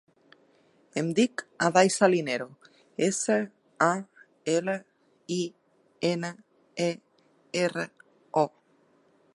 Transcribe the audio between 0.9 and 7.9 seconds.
Em dic Aday Salinero: essa, a, ela, i, ena, e, erra,